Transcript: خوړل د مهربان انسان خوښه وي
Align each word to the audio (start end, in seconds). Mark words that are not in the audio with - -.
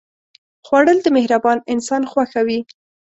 خوړل 0.65 0.97
د 1.03 1.07
مهربان 1.17 1.57
انسان 1.73 2.01
خوښه 2.11 2.41
وي 2.47 2.59